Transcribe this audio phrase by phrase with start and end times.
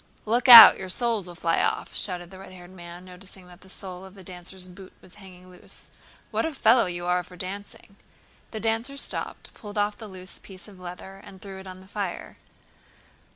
[0.25, 3.69] "Look out, your soles will fly off!" shouted the red haired man, noticing that the
[3.69, 5.91] sole of the dancer's boot was hanging loose.
[6.31, 7.97] "What a fellow you are for dancing!"
[8.49, 11.87] The dancer stopped, pulled off the loose piece of leather, and threw it on the
[11.87, 12.37] fire.